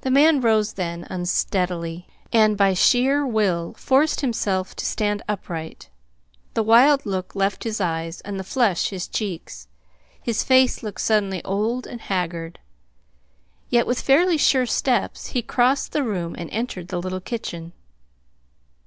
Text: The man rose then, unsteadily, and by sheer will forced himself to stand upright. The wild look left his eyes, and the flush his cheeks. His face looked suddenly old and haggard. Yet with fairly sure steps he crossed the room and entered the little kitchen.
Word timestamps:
The 0.00 0.10
man 0.10 0.40
rose 0.40 0.72
then, 0.72 1.06
unsteadily, 1.10 2.06
and 2.32 2.56
by 2.56 2.72
sheer 2.72 3.26
will 3.26 3.74
forced 3.74 4.22
himself 4.22 4.74
to 4.76 4.86
stand 4.86 5.20
upright. 5.28 5.90
The 6.54 6.62
wild 6.62 7.04
look 7.04 7.34
left 7.36 7.64
his 7.64 7.78
eyes, 7.78 8.22
and 8.22 8.40
the 8.40 8.44
flush 8.44 8.88
his 8.88 9.06
cheeks. 9.06 9.68
His 10.22 10.42
face 10.42 10.82
looked 10.82 11.02
suddenly 11.02 11.44
old 11.44 11.86
and 11.86 12.00
haggard. 12.00 12.60
Yet 13.68 13.86
with 13.86 14.00
fairly 14.00 14.38
sure 14.38 14.64
steps 14.64 15.26
he 15.26 15.42
crossed 15.42 15.92
the 15.92 16.02
room 16.02 16.34
and 16.38 16.48
entered 16.48 16.88
the 16.88 16.98
little 16.98 17.20
kitchen. 17.20 17.74